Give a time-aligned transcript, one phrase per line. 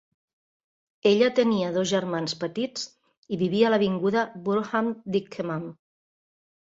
[1.09, 2.87] Ella tenia dos germans petits
[3.37, 5.69] i vivia a l'avinguda Burnham d'Ickenham.